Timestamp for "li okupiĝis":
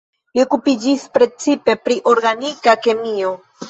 0.37-1.05